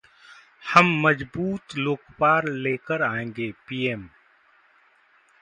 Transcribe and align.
हम 0.63 0.87
मजबूत 1.01 1.75
लोकपाल 1.77 2.49
लेकर 2.63 3.01
आएंगे: 3.03 3.51
पीएम 3.67 4.09